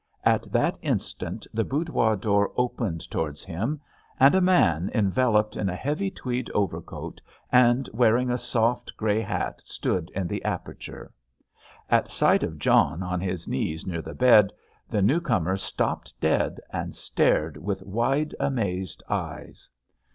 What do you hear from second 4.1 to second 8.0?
and a man enveloped in a heavy tweed overcoat and